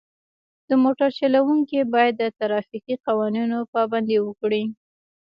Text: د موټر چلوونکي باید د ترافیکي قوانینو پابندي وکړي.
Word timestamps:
د 0.69 0.71
موټر 0.83 1.09
چلوونکي 1.19 1.79
باید 1.93 2.13
د 2.17 2.23
ترافیکي 2.39 2.95
قوانینو 3.05 3.57
پابندي 3.73 4.17
وکړي. 4.21 4.63